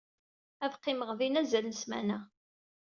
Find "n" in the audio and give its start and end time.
1.67-1.75